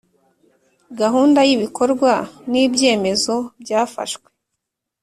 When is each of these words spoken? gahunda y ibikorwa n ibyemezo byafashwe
gahunda 0.99 1.39
y 1.47 1.51
ibikorwa 1.55 2.11
n 2.51 2.53
ibyemezo 2.63 3.35
byafashwe 3.61 4.27